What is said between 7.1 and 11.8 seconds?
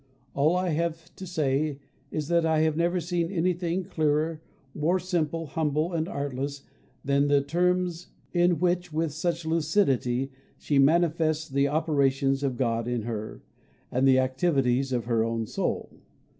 the terms, in which, with such lucidity, she manifests the